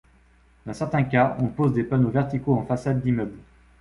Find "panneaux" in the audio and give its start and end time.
1.83-2.09